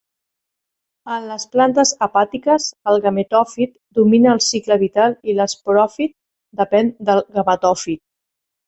[1.15, 6.21] En les plantes hepàtiques, el gametòfit domina el cicle vital i l"esporòfit
[6.65, 8.07] depèn del gametòfit.